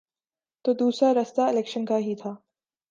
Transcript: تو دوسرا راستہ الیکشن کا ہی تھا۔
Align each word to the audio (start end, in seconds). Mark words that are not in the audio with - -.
تو 0.65 0.73
دوسرا 0.73 1.13
راستہ 1.13 1.41
الیکشن 1.41 1.85
کا 1.85 1.97
ہی 1.97 2.15
تھا۔ 2.15 2.35